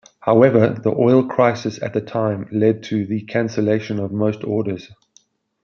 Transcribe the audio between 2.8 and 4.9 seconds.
to the cancellation of most orders.